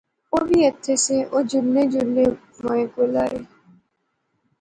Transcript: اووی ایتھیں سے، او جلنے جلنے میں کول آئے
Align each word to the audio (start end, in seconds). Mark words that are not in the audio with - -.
اووی 0.33 0.59
ایتھیں 0.65 0.99
سے، 1.05 1.17
او 1.31 1.37
جلنے 1.49 1.83
جلنے 1.93 2.25
میں 2.63 2.83
کول 2.93 3.13
آئے 3.23 3.39